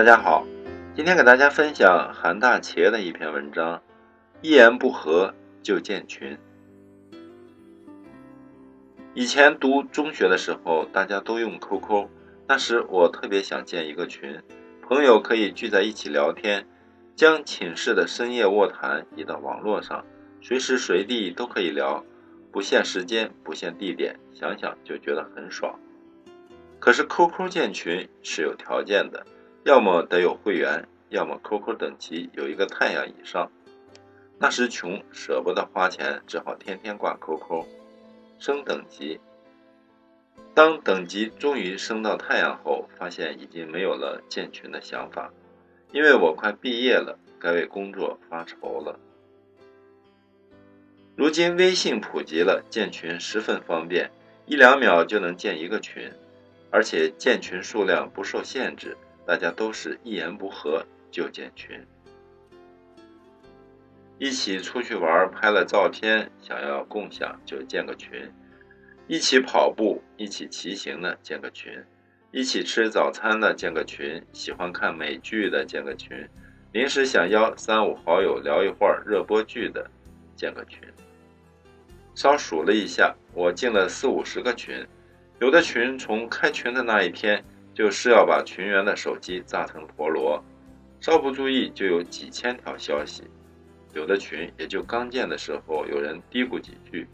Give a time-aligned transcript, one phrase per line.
[0.00, 0.46] 大家好，
[0.94, 3.82] 今天给大家分享韩大茄的一篇文章：
[4.40, 6.38] 一言不合就建群。
[9.12, 12.08] 以前读中学的时候，大家都用 QQ，
[12.48, 14.40] 那时我特别想建一个群，
[14.80, 16.66] 朋友可以聚在一起聊天，
[17.14, 20.06] 将寝室的深夜卧谈移到网络上，
[20.40, 22.02] 随时随地都可以聊，
[22.50, 25.78] 不限时间，不限地点，想想就觉得很爽。
[26.78, 29.26] 可是 QQ 建群是有条件的。
[29.64, 33.50] 要么得有会员，要么 QQ 等级有一个太阳以上。
[34.38, 37.66] 那时穷，舍不得花钱，只好天天挂 QQ，
[38.38, 39.20] 升等级。
[40.54, 45.30] 当等级终于升到太阳后，发现已经没有了建群的想法，
[45.92, 48.98] 因为我快毕业了，该为工作发愁了。
[51.16, 54.10] 如今微信普及了，建群十分方便，
[54.46, 56.10] 一两秒就能建一个群，
[56.70, 58.96] 而且建群数量不受限制。
[59.30, 61.86] 大家都是一言不合就建群，
[64.18, 68.28] 一起出去玩拍了照片，想要共享就建个群；
[69.06, 71.80] 一起跑步、一起骑行的建个群；
[72.32, 76.26] 一起吃早餐的建个群；喜欢看美剧的建个群；
[76.72, 79.88] 临时想邀三五好友聊一会儿热播剧的
[80.34, 80.80] 建个群。
[82.16, 84.84] 稍数了一下，我进了四五十个群，
[85.38, 87.44] 有的群从开群的那一天。
[87.80, 90.44] 就是要把群员的手机炸成陀螺，
[91.00, 93.24] 稍不注意就有几千条消息。
[93.94, 97.08] 有的群也就刚建的时候有人嘀咕几句，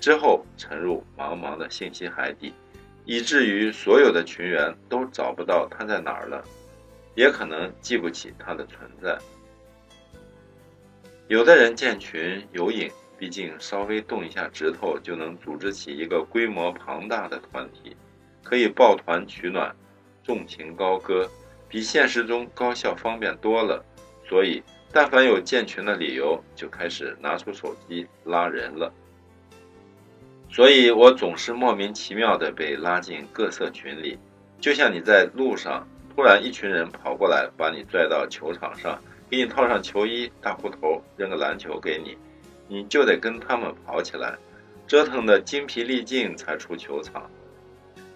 [0.00, 2.52] 之后沉入茫茫的信息海底，
[3.04, 6.42] 以至于所有的群员都找不到他在哪儿了，
[7.14, 9.16] 也可能记不起他的存在。
[11.28, 17.96] 有的人建群有瘾，毕竟稍微动一下指头就能组织起一个规模庞大的团体，
[18.42, 19.72] 可以抱团取暖。
[20.28, 21.26] 纵情高歌，
[21.70, 23.82] 比现实中高效方便多了。
[24.28, 24.62] 所以，
[24.92, 28.92] 但凡有建群的理由，就开始拿出手机拉人了。
[30.50, 34.18] 所以我总是莫名其妙地被拉进各色群里，
[34.60, 39.00] 就像你在路上，突然一群人跑过来，把你拽到球场上，
[39.30, 42.18] 给你套上球衣、大裤头，扔个篮球给你，
[42.68, 44.36] 你就得跟他们跑起来，
[44.86, 47.30] 折腾得精疲力尽才出球场。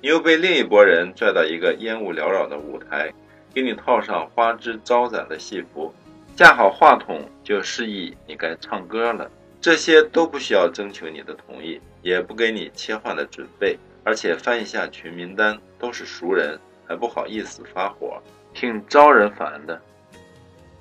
[0.02, 3.14] 你又被另一拨人拽到一个烟雾缭绕的舞台，
[3.54, 5.94] 给你套上花枝招展的戏服，
[6.34, 9.30] 架好话筒就示意你该唱歌了。
[9.60, 18.20] 这些都不需要征求你的同意，也不给你切换的准备，而且翻一下群名单都是熟人，还不好意思发火，
[18.52, 19.80] 挺招人烦的。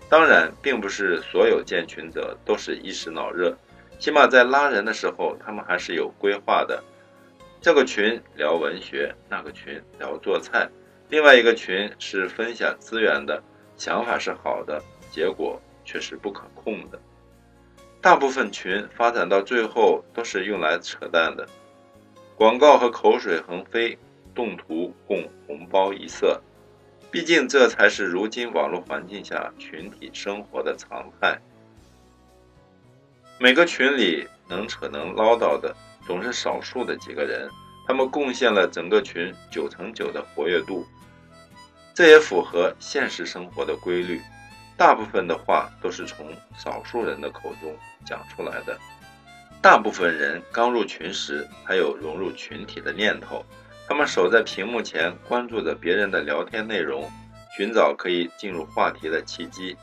[0.09, 3.55] 当然，并不是所有建群者都是一时脑热，
[3.99, 6.83] 起码在拉人的时候，他们还是有规划的。
[7.61, 10.67] 这个群聊文学，那个群聊做菜，
[11.09, 13.43] 另外一个群是分享资源的，
[13.77, 16.99] 想法是好的，结果却是不可控的。
[18.01, 21.47] 大部分群发展到最后都是用来扯淡的，
[22.35, 23.95] 广告和口水横飞，
[24.33, 26.41] 动图共红包一色。
[27.11, 31.39] 毕竟这才是如今网络环境下群体生活的常态。
[33.37, 35.75] 每个群里能扯能唠叨的。
[36.05, 37.49] 总是少数的几个人，
[37.87, 40.85] 他们贡献了整个群九成九的活跃度，
[41.93, 44.21] 这也符合现实生活的规律。
[44.77, 47.75] 大部分的话都是从少数人的口中
[48.05, 48.77] 讲出来的。
[49.61, 53.45] 大部分人刚入群时还有融入群体的念头，
[53.87, 57.07] 他们守在屏幕前，关注着别人的聊天内容，
[57.55, 59.77] 寻找可以进入话题的契机。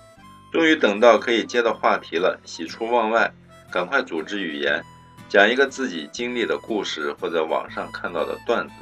[0.50, 3.30] 终于等到可以接到话题了，喜出望外，
[3.70, 4.82] 赶快组织语言。
[5.28, 8.74] 讲一个自己经历的故事或者网上看到的段子，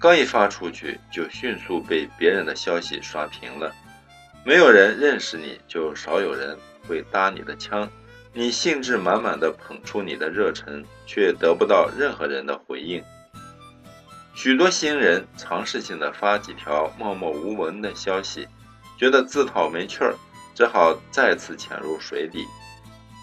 [0.00, 3.72] 刚一发出去就迅速被别人的消息刷屏了。
[4.44, 7.88] 没有人认识你，就少有人会搭你的腔。
[8.32, 13.00] 你兴致满满的捧出你的热忱，却得不到任何人的回应。
[14.34, 18.48] 许多新人尝试性的发几条默默无闻的消息，
[18.98, 20.16] 觉得自讨没趣儿，
[20.56, 22.44] 只好再次潜入水底。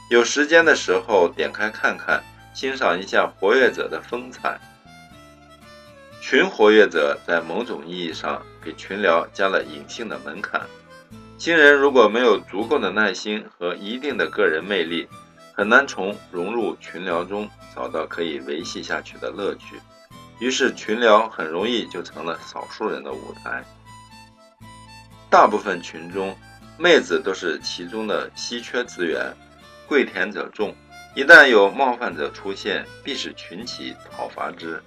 [0.09, 2.23] 有时间的时候点开看看。
[2.53, 4.59] 欣赏一下活跃者的风采。
[6.19, 10.61] 群活跃者在某种意义上给群聊加了隐性的门槛。
[11.37, 15.07] 新人如果没有足够的耐心和一定的个人魅力，
[15.53, 19.79] 很难从融入群聊中找到可以维系下去的乐趣。
[20.39, 23.63] 于是群聊很容易就成了少数人的舞台。
[25.29, 26.37] 大部分群中，
[26.77, 29.35] 妹子都是其中的稀缺资源，
[29.87, 30.75] 跪舔者众。
[31.13, 34.81] 一旦有冒犯者出现，必使群起讨伐之。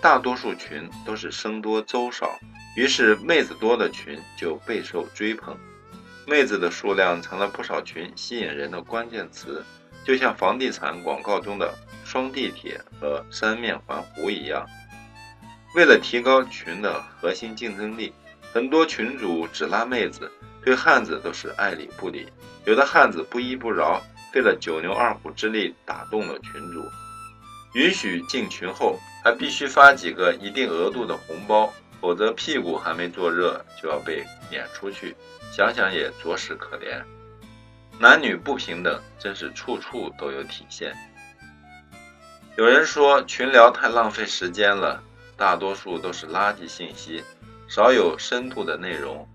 [0.00, 2.38] 大多数群都是僧多粥少，
[2.76, 5.56] 于是妹子多的群就备受追捧，
[6.26, 9.64] 妹子的数量成了不少群吸引人的关键词，
[10.04, 11.74] 就像房地产广告中的
[12.04, 14.64] 双地铁和三面环湖一样。
[15.74, 18.12] 为了提高群的核心竞争力，
[18.52, 20.30] 很多群主只拉妹子，
[20.64, 22.28] 对汉子都是爱理不理。
[22.64, 24.00] 有的汉子不依不饶，
[24.32, 26.84] 费了九牛二虎之力打动了群主，
[27.74, 31.72] 允许进群后还必须发几个一定额度的红包。
[32.00, 35.14] 否则屁股还没坐热就要被撵出去，
[35.52, 37.00] 想想也着实可怜。
[37.96, 40.92] 男女不平等真是处处都有体现。
[42.56, 45.00] 有人说群聊太浪费时间了，
[45.36, 47.22] 大多数都是垃圾信息，
[47.68, 49.28] 少有深度的内容。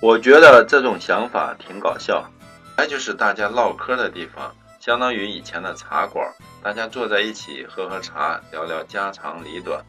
[0.00, 2.32] 我觉得这种想法挺搞笑。
[2.80, 6.26] 那就是大家唠嗑的地方，相当于以前的茶馆，
[6.62, 9.84] 大家坐在一起喝喝茶，聊聊家长里短。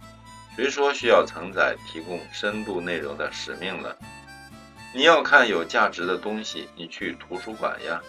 [0.58, 3.96] 谁说需要承载提供深度内容的使命了？
[4.94, 8.02] 你要看有价值的东西，你去图书馆呀。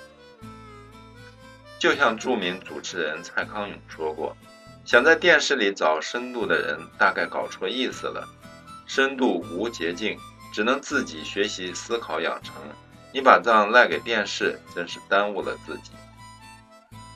[1.79, 4.37] 就像著名主持人蔡康永说过
[4.85, 8.29] ：“想在电视里找深度的人，大概搞错意思了。
[8.89, 10.19] 深度无捷径，
[10.53, 12.57] 只能自己学习思考养成。
[13.13, 15.93] 你把账赖给电视，真是耽误了自己。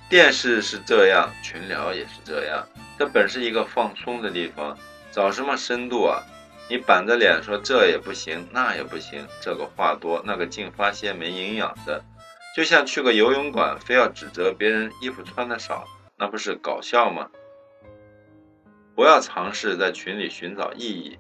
[0.09, 2.67] 电视是这样，群聊也是这样。
[2.99, 4.77] 这本是一个放松的地方。”
[5.13, 6.23] 找什么深度啊？
[6.69, 12.05] 你板着脸说这也不行，那也不行，这个话多，那个净发些没营养的，
[12.55, 15.87] 就像去个游泳馆，非要指责别人衣服穿的少，
[16.19, 17.31] 那不是搞笑吗？
[18.95, 21.19] 不要尝试在群里寻找意义，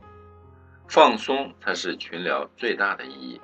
[0.87, 3.40] 放松才是群聊最大的意义。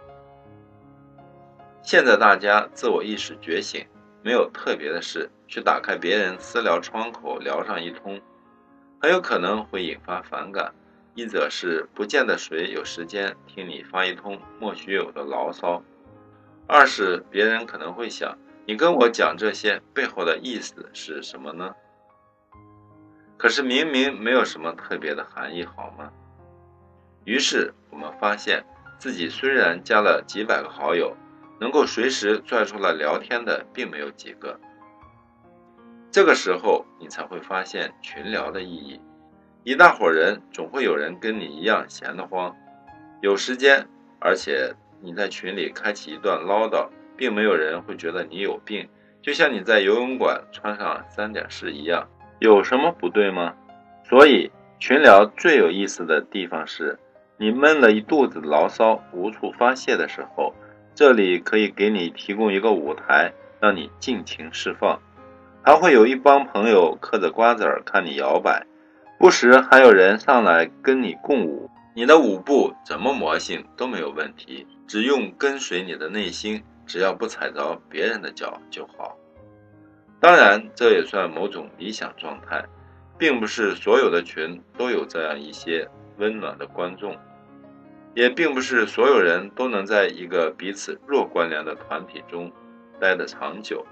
[1.82, 3.84] 现在大家自我意识觉醒，
[4.23, 8.20] 没有特别的事，去打开别人私聊窗口聊上一通。
[9.00, 10.73] 很有可能会引发反感，
[11.17, 15.82] 一则是不见得谁有时间听你发一通莫须有的牢骚，
[16.69, 21.75] 二是别人可能会想你跟我讲这些背后的意思是什么呢？
[23.37, 26.12] 可是明明没有什么特别的含义，好吗？
[27.25, 28.64] 于是我们发现
[29.00, 31.17] 自己虽然加了几百个好友，
[31.62, 34.59] 能够随时拽出来聊天的并没有几个。
[36.11, 39.00] 这个时候，你才会发现群聊的意义。
[39.62, 42.53] 一大伙人，总会有人跟你一样闲得慌，
[43.20, 43.87] 有时间，
[44.19, 48.88] 而且你在群里开启一段唠叨，并没有人会觉得你有病。
[49.23, 52.09] 就像你在游泳馆穿上三点式一样，
[52.41, 53.55] 有什么不对吗？
[54.03, 54.50] 所以，
[54.81, 56.99] 群聊最有意思的地方是，
[57.37, 60.53] 你闷了一肚子牢骚无处发泄的时候，
[60.94, 65.00] 这里可以给你提供一个舞台，让你尽情释放。
[65.64, 68.66] 还会有一帮朋友嗑着瓜子儿看你摇摆，
[69.18, 71.70] 不时还有人上来跟你共舞。
[71.94, 79.16] 你的舞步怎么魔性都没有问题，只用跟随你的内心，只要不踩着别人的脚就好。
[80.18, 82.64] 当然，这也算某种理想状态，
[83.18, 87.16] 并不是所有的群都有这样一些温暖的观众，
[88.14, 92.53] 也并不是所有人都能在一个彼此弱关联的团体中
[93.00, 93.87] 待得长久。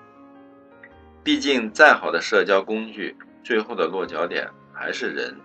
[1.23, 5.37] 毕竟，再好的社交工具，最后的落脚点还是人。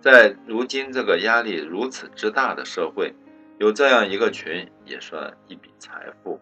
[0.00, 3.14] 在如今这个压力如此之大的社会，
[3.58, 6.40] 有这样一个群也算一笔财富。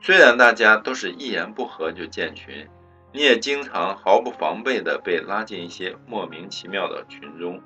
[0.00, 2.68] 虽然大家都是一言不合就建群，
[3.12, 7.60] 你也经常毫不防备地被拉进一些莫名其妙的群中。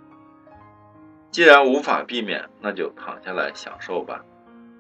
[1.33, 4.23] 既然无法避免，那就躺下来享受吧。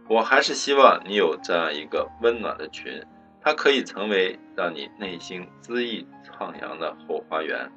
[0.06, 3.02] 我还是希望你有这样一个温暖的群。
[3.40, 7.72] 它可以成为让你内心恣意徜徉的后花园。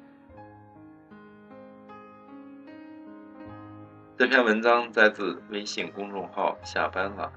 [4.16, 7.32] 这篇文章摘自微信公众号“下班了”。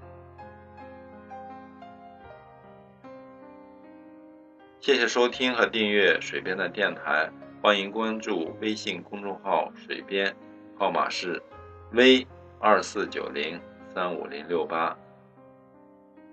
[4.79, 7.31] 谢谢收听和订阅水边的电台，
[7.63, 10.36] 欢迎关注微信公众号“水边”，
[10.79, 11.43] 号码是
[11.91, 12.25] V
[12.57, 13.62] 二四九零
[13.93, 14.98] 三五零六八。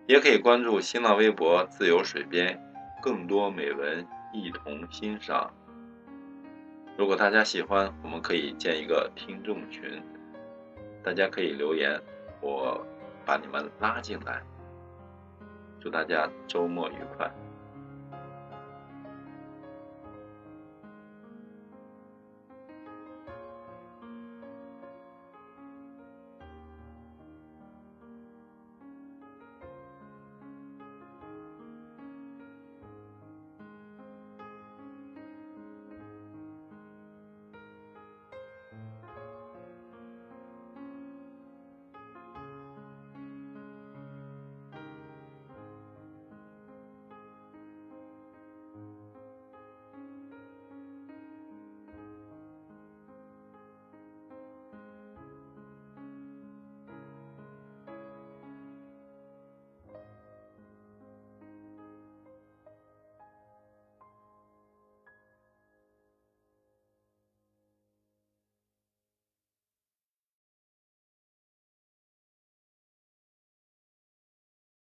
[0.07, 2.57] 也可以关注新浪微博“自由水边”，
[3.03, 5.53] 更多美文一同欣赏。
[6.97, 10.01] 如果大家喜欢，我们可以建一个听众群，
[11.03, 12.01] 大家可以留言，
[12.41, 12.87] 我
[13.25, 14.41] 把你们拉进来。
[15.81, 17.29] 祝大家周末愉快。